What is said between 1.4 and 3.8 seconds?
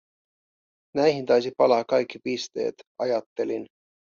palaa kaikki pisteet, ajattelin.